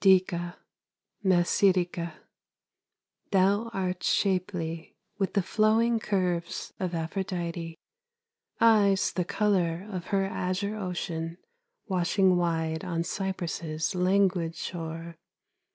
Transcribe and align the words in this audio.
Dica, 0.00 0.58
Mnasidica, 1.24 2.16
thou 3.30 3.70
art 3.72 4.02
shapely 4.02 4.98
With 5.16 5.32
the 5.32 5.40
flowing 5.40 5.98
curves 5.98 6.74
of 6.78 6.94
Aphrodite; 6.94 7.74
Eyes 8.60 9.12
the 9.14 9.24
color 9.24 9.88
of 9.90 10.08
her 10.08 10.26
azure 10.26 10.76
ocean 10.76 11.38
Washing 11.86 12.36
wide 12.36 12.84
on 12.84 13.02
Cyprus' 13.02 13.94
languid 13.94 14.54
shore. 14.56 15.16